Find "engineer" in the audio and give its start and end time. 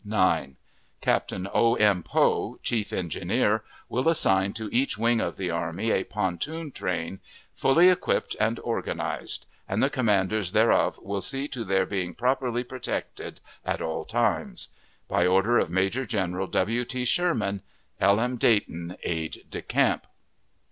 2.91-3.63